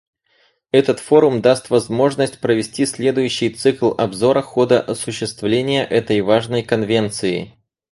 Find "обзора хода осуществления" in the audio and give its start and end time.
3.99-5.85